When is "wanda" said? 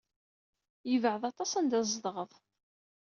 1.55-1.75